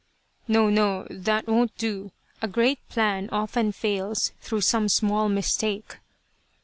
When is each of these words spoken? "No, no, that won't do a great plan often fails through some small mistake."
"No, 0.47 0.67
no, 0.71 1.05
that 1.11 1.45
won't 1.45 1.77
do 1.77 2.11
a 2.41 2.47
great 2.47 2.79
plan 2.89 3.29
often 3.31 3.71
fails 3.71 4.31
through 4.39 4.61
some 4.61 4.89
small 4.89 5.29
mistake." 5.29 5.99